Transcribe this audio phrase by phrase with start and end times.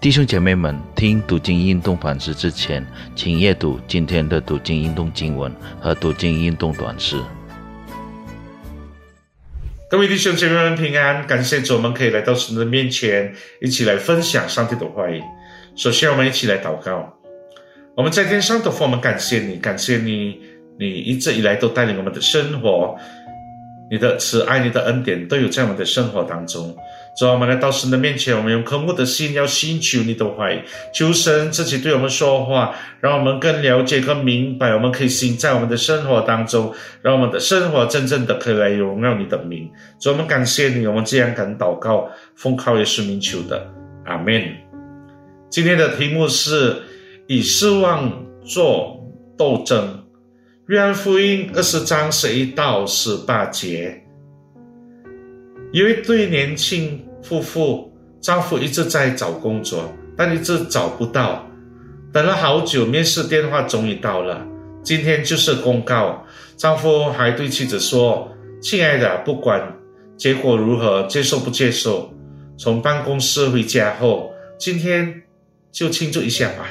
[0.00, 7.20] 弟兄姐妹们，听读经运动反思之前，请阅读今天的读经运动经文和读经运动短诗。
[9.90, 15.20] 各位弟兄姐妹们平安，感谢主，我们可以来到神的面前，一起来分享上帝的话语。
[15.74, 17.18] 首先，我们一起来祷告。
[17.96, 20.40] 我们在天上的父，我们感谢你，感谢你，
[20.78, 22.96] 你一直以来都带领我们的生活，
[23.90, 26.76] 你的慈爱、你的恩典都有在我们的生活当中。
[27.18, 30.62] 主啊，我们来到神的面前，我们用渴慕的心要寻求你的话语，
[30.94, 39.68] 求神自己对我们说话，让我们更了解、更明白，我们可以行在我们的生活当中，让我们的生活真正的可以来荣耀你的名。
[40.00, 43.66] 主，我们感谢你，我们这样敢祷告，奉靠耶稣名求的，
[44.04, 44.40] 阿门。
[45.50, 46.76] 今天的题目是
[47.26, 48.12] 以失望
[48.44, 48.96] 做
[49.36, 50.04] 斗争，
[50.68, 54.02] 约翰福音二十章十一到十八节，
[55.72, 57.02] 有一对年轻。
[57.22, 61.46] 夫妇丈夫一直在找工作，但一直找不到，
[62.12, 64.46] 等了好久，面试电话终于到了。
[64.82, 66.22] 今天就是公告。
[66.58, 69.74] 丈夫还对妻子说：“亲爱的，不管
[70.18, 72.12] 结果如何，接受不接受，
[72.58, 75.22] 从办公室回家后，今天
[75.72, 76.68] 就庆祝一下吧。”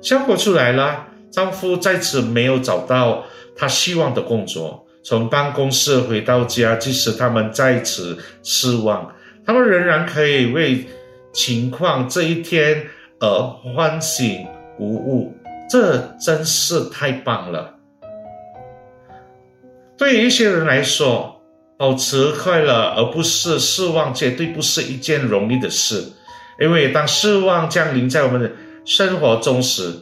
[0.00, 3.24] 效果出来了，丈夫再次没有找到
[3.56, 4.84] 他希望的工作。
[5.02, 9.10] 从办公室回到家，即使他们再次失望，
[9.46, 10.84] 他们仍然可以为
[11.32, 12.86] 情况这一天
[13.20, 14.46] 而欢喜
[14.78, 15.34] 无误。
[15.70, 17.74] 这真是太棒了！
[19.96, 21.40] 对于一些人来说，
[21.76, 26.02] 保持快乐而不是失望，绝对不是一件容易的事。
[26.60, 28.50] 因为当失望降临在我们的
[28.84, 29.92] 生活中时，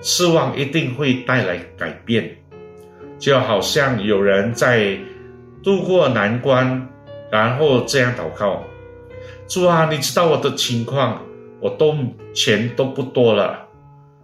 [0.00, 2.36] 失望一定会带来改变。
[3.18, 4.98] 就好像有人在
[5.62, 6.88] 渡过难关，
[7.30, 8.64] 然后这样祷告
[9.46, 11.22] ：“主啊，你知道我的情况，
[11.60, 11.94] 我都
[12.32, 13.68] 钱都不多了，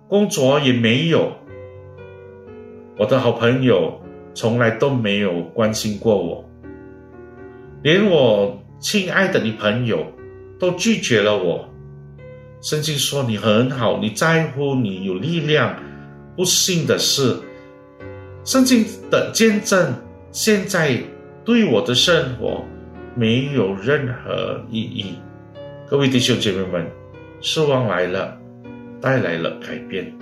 [0.09, 1.31] 工作也没有，
[2.97, 4.01] 我的好朋友
[4.33, 6.43] 从来都没有关心过我，
[7.83, 10.07] 连我亲爱的女朋友
[10.59, 11.69] 都拒绝了我。
[12.61, 15.77] 圣经说你很好，你在乎，你有力量。
[16.37, 17.37] 不幸的是。”
[18.45, 19.93] 圣经的见证，
[20.31, 20.97] 现在
[21.45, 22.65] 对我的生活
[23.15, 25.15] 没有任何意义。
[25.89, 26.87] 各位弟兄姐妹们，
[27.41, 28.37] 失望来了，
[29.01, 30.13] 带来了改变。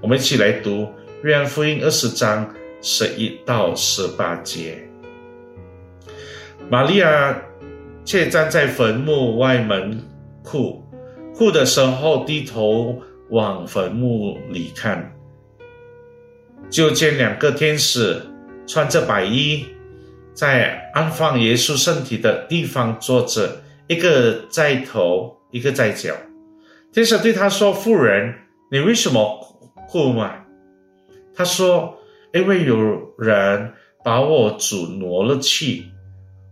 [0.00, 0.88] 我们一起来读
[1.22, 2.48] 约翰福音二十章
[2.80, 4.82] 十一到十八节。
[6.68, 7.40] 玛利亚
[8.04, 10.00] 却站在坟墓外门
[10.42, 10.81] 哭，
[11.34, 13.00] 哭的时候低头
[13.30, 15.12] 往坟墓里看。
[16.70, 18.20] 就见两个天使
[18.66, 19.66] 穿着白衣，
[20.32, 26.14] 在安放耶稣身体的地方坐着，一个在头，一个在脚。
[26.92, 28.34] 天使对他说：“妇人，
[28.70, 29.38] 你为什么
[29.88, 30.34] 哭吗？”
[31.34, 31.98] 他说
[32.32, 32.76] ：“因为有
[33.18, 33.72] 人
[34.04, 35.84] 把我主挪了去，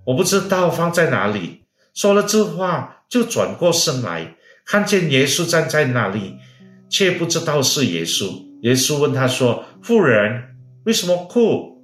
[0.04, 1.64] 我不知道放在哪里。”
[1.94, 4.36] 说了这话，就转过身来，
[4.66, 6.36] 看见耶稣站在那里，
[6.88, 8.30] 却不知道是耶稣。
[8.62, 10.42] 耶稣问他说：“妇人，
[10.84, 11.82] 为什么哭？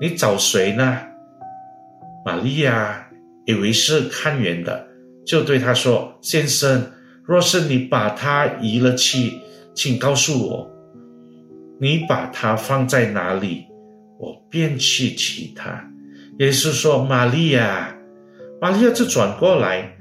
[0.00, 0.98] 你找谁呢？”
[2.24, 3.08] 玛利亚
[3.46, 4.86] 以为是看园的，
[5.26, 6.92] 就对他说：“先生，
[7.24, 9.32] 若是你把他移了去，
[9.74, 10.70] 请告诉我，
[11.80, 13.66] 你把他放在哪里，
[14.18, 15.84] 我便去取他。”
[16.38, 17.94] 耶稣说：“玛利亚。”
[18.60, 19.96] 玛利亚就转过来，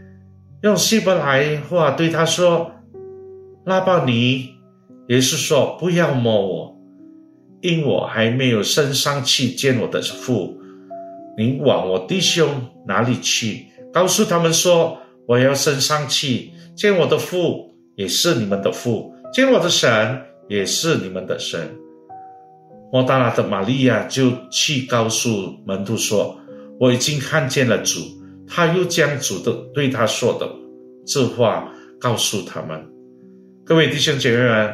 [0.67, 2.69] 用希伯来话对他说
[3.63, 4.49] ：“拉巴尼。”
[5.07, 6.77] 耶稣说：“不要摸我，
[7.61, 10.59] 因我还没有升上去见我的父。
[11.37, 12.49] 您往我弟兄
[12.85, 13.67] 哪里去？
[13.93, 21.61] 告诉他们说：我要升上去见我的父，也是你们的父；见我的神，也是你们的神。”
[22.91, 26.37] 莫大拉的玛利亚就去告诉门徒说
[26.77, 28.01] ：“我已经看见了主。”
[28.47, 30.49] 他又将主的对他说的
[31.05, 32.83] 这话告诉他们。
[33.65, 34.73] 各位弟兄姐妹们。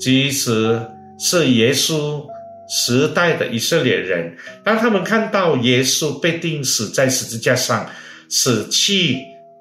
[0.00, 0.80] 即使
[1.16, 2.26] 是耶稣
[2.68, 7.88] 时代的以色列人，当他们看到耶稣被钉死在十字架上，
[8.28, 9.16] 死去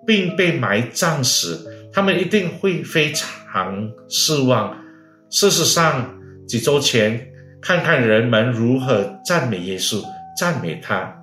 [0.07, 1.55] 并被埋葬时，
[1.93, 4.75] 他们一定会非常失望。
[5.29, 6.11] 事实上，
[6.47, 7.23] 几周前，
[7.61, 10.03] 看看人们如何赞美耶稣，
[10.39, 11.20] 赞美他，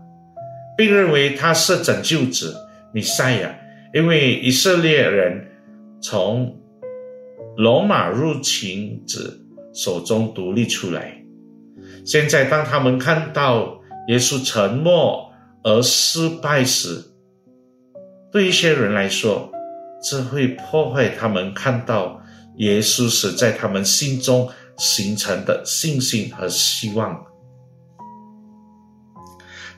[0.78, 2.54] 并认为他是拯救者、
[2.94, 3.54] 弥赛亚，
[3.92, 5.46] 因为以色列人
[6.00, 6.54] 从。
[7.56, 9.36] 罗马入侵者
[9.75, 11.20] 手中独立出来。
[12.06, 15.28] 现在，当他们看到耶稣沉默
[15.64, 17.02] 而失败时，
[18.30, 19.50] 对一些人来说，
[20.00, 22.22] 这会破坏他们看到
[22.58, 27.20] 耶稣是在他们心中形成的信心和希望。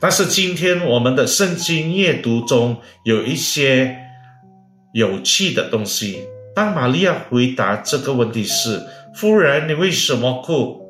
[0.01, 3.97] 但是今天我们的圣经阅读中有一些
[4.95, 6.25] 有趣的东西。
[6.55, 8.83] 当玛利亚回答这个问题时，
[9.15, 10.81] 夫人，你为什么哭？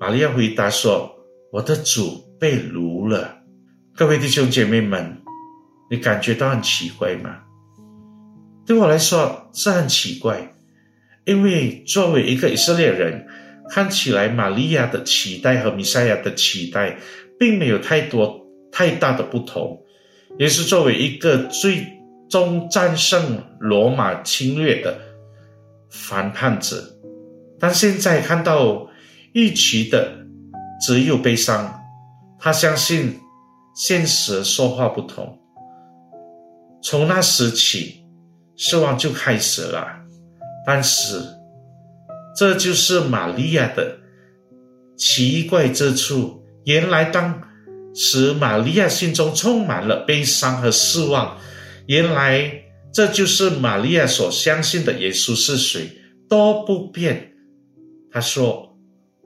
[0.00, 1.14] 玛利亚回答说
[1.52, 3.38] ：“我的主被掳了。”
[3.94, 5.18] 各位弟兄姐妹们，
[5.90, 7.36] 你感觉到很奇怪吗？
[8.66, 10.52] 对我来说是很奇怪，
[11.26, 13.26] 因为作为一个以色列人，
[13.70, 16.98] 看起来玛利亚的期待和弥赛亚的期待
[17.38, 18.40] 并没有太多
[18.70, 19.82] 太大的不同，
[20.38, 21.86] 也是作为一个最
[22.28, 24.98] 终战胜罗马侵略的。
[25.90, 26.82] 反叛者，
[27.60, 28.88] 但现在看到
[29.32, 30.12] 预期的
[30.84, 31.72] 只有悲伤。
[32.36, 33.16] 他相信
[33.76, 35.38] 现实说话不同。
[36.82, 38.04] 从那时起，
[38.56, 39.86] 失望就开始了。
[40.66, 41.22] 但是，
[42.36, 43.96] 这就是玛利亚的
[44.96, 46.43] 奇怪之处。
[46.64, 47.42] 原来当
[47.94, 51.38] 时玛利亚心中充满了悲伤和失望。
[51.86, 52.60] 原来。
[52.96, 55.90] 这就是玛利亚所相信的耶稣是谁
[56.28, 57.32] 都不变。
[58.12, 58.78] 他说：“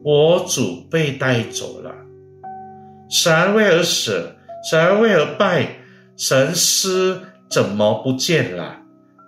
[0.02, 1.94] 我主被带走了，
[3.11, 4.34] 神为何死？
[4.70, 5.81] 神为何败？
[6.17, 7.20] 神师
[7.50, 8.79] 怎么不见了？”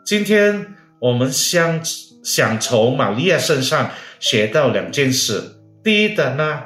[0.07, 0.69] 今天
[1.01, 1.79] 我们想
[2.25, 3.91] 想从玛利亚身上
[4.21, 5.43] 学到两件事。
[5.85, 6.63] 第一的呢，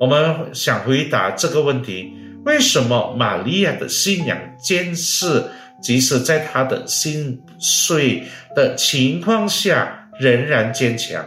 [0.00, 2.12] 我们想回答这个问题：
[2.44, 5.42] 为什么玛利亚的信仰坚持？
[5.82, 8.22] 即使在她的心碎
[8.56, 11.24] 的情况下，仍然坚强。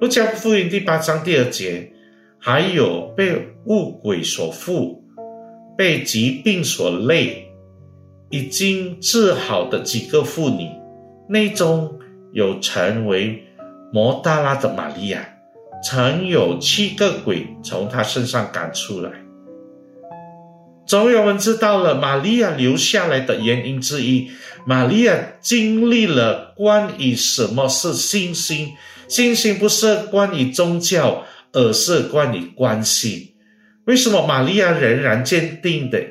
[0.00, 1.92] 路加福音第八章第二节，
[2.38, 5.04] 还有被物鬼所附、
[5.76, 7.48] 被疾病所累、
[8.30, 10.68] 已经治好的几个妇女，
[11.28, 11.98] 内中
[12.32, 13.42] 有成为
[13.92, 15.26] 摩大拉的玛利亚，
[15.82, 19.10] 曾有七个鬼从他身上赶出来。
[20.86, 24.30] 总有人知道了玛利亚留下来的原因之一。
[24.64, 28.72] 玛利亚经历了关于什么是信心，
[29.08, 33.34] 信心不是关于宗教，而是关于关系。
[33.84, 36.02] 为什么玛利亚仍然坚定的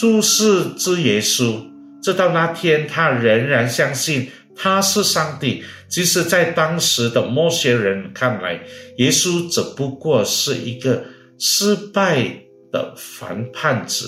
[0.00, 1.60] 注视之耶稣，
[2.00, 4.30] 直到那天，他仍然相信
[4.60, 8.60] 他是上帝，即使在当时的某些人看来，
[8.98, 11.02] 耶稣只不过是一个
[11.38, 12.46] 失败。
[12.72, 14.06] 的反叛者，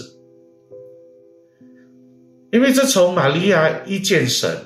[2.52, 4.56] 因为这从玛利亚一见神，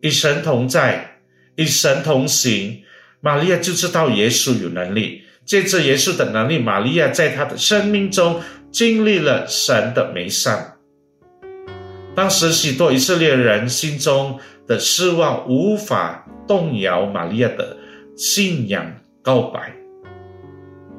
[0.00, 1.20] 与神同在，
[1.54, 2.82] 与神同行，
[3.20, 5.22] 玛利亚就知道耶稣有能力。
[5.46, 10.76] 借着耶稣的能力，玛利亚在他的生命中经历了神的美善。
[12.16, 14.40] 当时许多以色列人心中
[14.70, 17.76] 的失望无法动摇玛利亚的
[18.16, 18.86] 信仰
[19.20, 19.74] 告白。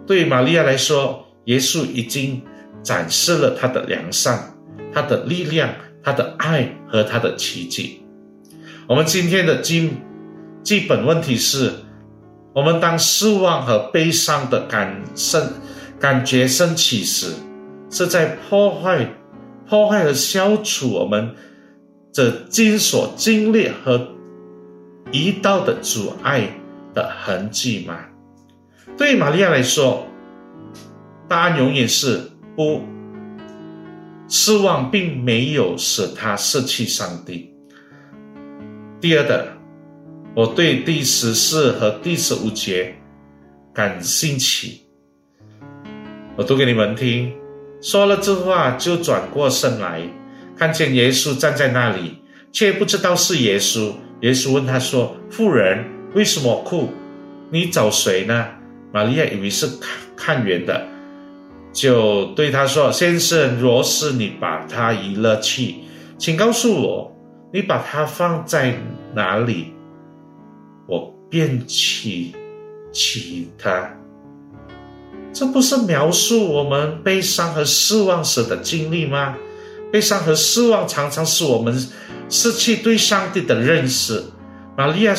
[0.06, 2.42] 对玛利亚来说，耶稣已经
[2.84, 4.54] 展示了他的良善、
[4.94, 5.70] 他的力量、
[6.04, 8.04] 他的爱和他的奇迹。
[8.90, 9.94] 我们今天的基
[10.62, 11.72] 基本问题是：
[12.54, 15.50] 我们当失望和悲伤的感生
[15.98, 17.36] 感觉升起时，
[17.90, 19.08] 是在破坏、
[19.66, 21.34] 破坏和消除我们
[22.12, 24.08] 这今所经历和
[25.12, 26.50] 一道的阻碍
[26.94, 28.00] 的痕迹吗？
[28.98, 30.06] 对玛利亚来说。
[31.27, 32.82] 答案永远是不。
[34.27, 37.53] 失望并没有使他失去上帝。
[39.01, 39.48] 第二的，
[40.34, 42.96] 我对第十四和第十五节
[43.74, 44.80] 感兴趣，
[46.38, 47.34] 我读给你们听。
[47.82, 50.01] 说了这话，就转过身来，
[50.62, 52.18] 看见耶稣站在那里，
[52.51, 53.91] 却不知道是耶稣。
[54.20, 56.88] 耶稣问他说：“妇人，为什么哭？
[57.50, 58.46] 你找谁呢？”
[58.94, 60.86] 玛利亚以为是看看园的。
[61.74, 65.77] 就对他说：“先生，若是你把他移了去，
[66.20, 67.12] 请告诉我，
[67.51, 68.77] 你把它放在
[69.15, 69.74] 哪里，
[70.88, 72.34] 我便去
[72.94, 73.91] 取他。”
[75.34, 79.36] 这不是描述我们悲伤和失望时的经历吗？
[79.91, 81.88] 悲伤和失望常常是我们
[82.29, 84.24] 失去对上帝的认识。
[84.77, 85.13] 玛利亚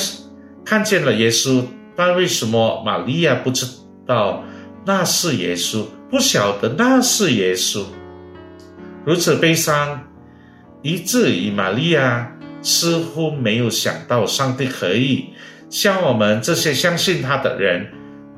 [0.64, 1.62] 看见了耶稣，
[1.94, 3.66] 但为什么玛利亚不知
[4.06, 4.42] 道
[4.86, 5.84] 那是耶稣？
[6.10, 7.84] 不晓得那是耶稣，
[9.04, 10.02] 如此悲伤，
[10.82, 15.30] 以至于玛利亚似乎没有想到上帝可以
[15.70, 17.86] 向我们这些相信他的人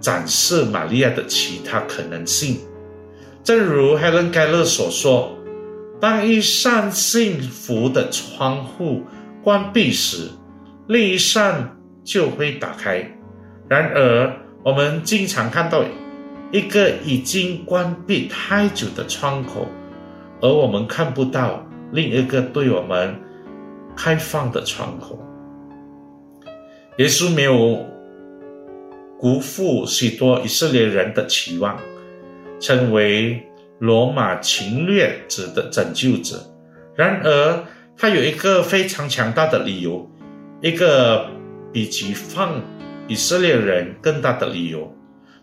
[0.01, 2.59] 展示玛利亚的其他可能性。
[3.43, 5.37] 正如海伦·盖勒所说
[6.01, 9.03] ：“当一扇幸福的窗户
[9.43, 10.29] 关闭时，
[10.87, 13.11] 另一扇就会打开。
[13.69, 15.83] 然而，我们经常看到
[16.53, 19.67] 一个已经关闭太久的窗口，
[20.41, 23.15] 而我们看不到另一个对我们
[23.97, 25.19] 开放的窗口。
[26.99, 27.85] 耶稣没有
[29.19, 31.79] 辜负许多以色列人的期望，
[32.61, 33.43] 成为
[33.79, 36.41] 罗马侵略者的拯救者。
[36.95, 37.65] 然而，
[37.97, 40.09] 他有一个非常强大的理由，
[40.61, 41.27] 一个
[41.73, 42.61] 比其放
[43.09, 44.95] 以色列人更大的理由。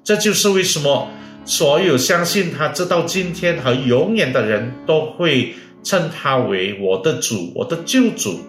[0.04, 1.08] 这就是为什么
[1.46, 8.40] 所有相信他直到今天和永远的人都会称他为我的主、我的救主。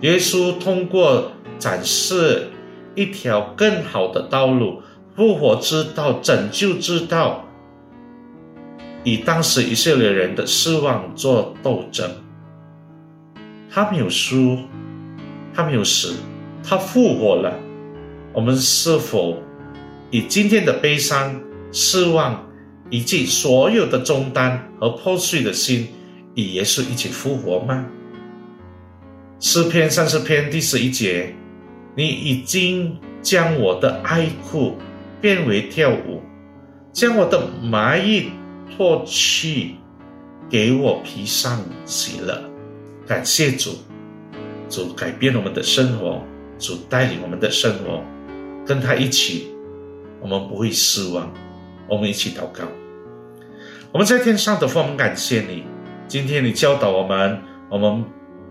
[0.00, 2.48] 耶稣通过展示
[2.94, 4.82] 一条更好的道路——
[5.16, 7.48] 复活之道、拯救之道，
[9.04, 12.10] 与当时以色列人的失望做斗争。
[13.70, 14.58] 他没有输，
[15.54, 16.14] 他没有死，
[16.62, 17.58] 他复活了。
[18.32, 19.42] 我们是否
[20.10, 21.40] 以今天的悲伤、
[21.72, 22.46] 失望
[22.90, 25.88] 以及所有的重担和破碎的心，
[26.34, 27.86] 与耶稣一起复活吗？
[29.40, 31.34] 诗篇三十篇第十一节：
[31.96, 34.76] 你已经将我的哀哭
[35.20, 36.22] 变为跳舞，
[36.92, 38.30] 将我的麻衣
[38.76, 39.76] 脱去，
[40.50, 42.42] 给我披上喜乐。
[43.06, 43.72] 感谢主，
[44.68, 46.22] 主改变我们的生活，
[46.58, 48.02] 主带领我们的生活，
[48.66, 49.48] 跟他一起，
[50.20, 51.32] 我们不会失望。
[51.88, 52.64] 我们一起祷告。
[53.92, 55.64] 我们在天上的父，我们感谢你，
[56.08, 58.04] 今天你教导我们，我们。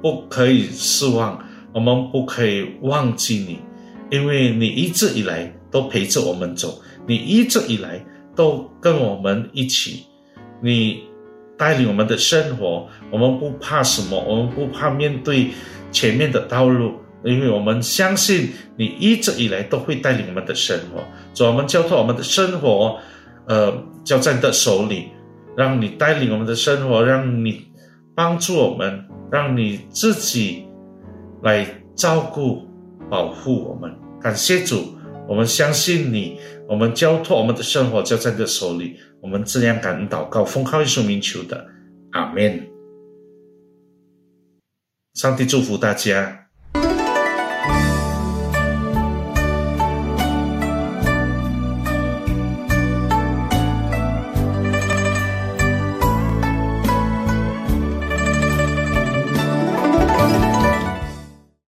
[0.03, 1.37] 不可以失望，
[1.71, 3.59] 我们不可以忘记你，
[4.09, 8.03] 因为你一直以来都陪着我们走，你一直以来
[8.35, 10.07] 都跟我们一起，
[10.61, 11.03] 你
[11.57, 15.49] 带领我们的生活，我们不怕什么，我们不怕面对
[15.91, 21.03] 前面的道路，因为我们相信你一直以来都会带领我们的生活，
[21.33, 22.97] 主，我们交托我们的生活，
[23.47, 25.09] 呃，交在你的手里，
[25.57, 27.65] 让你带领我们的生活，让你
[28.15, 29.05] 帮助我们。
[29.31, 30.65] 让你自己
[31.41, 31.65] 来
[31.95, 32.67] 照顾、
[33.09, 33.89] 保护我们。
[34.19, 34.93] 感谢主，
[35.27, 38.97] 我们相信你，我们交托我们的生活交在你的手里。
[39.21, 41.67] 我们这样感恩祷告，奉靠耶稣名求的，
[42.11, 42.67] 阿门。
[45.13, 46.40] 上帝祝福大家。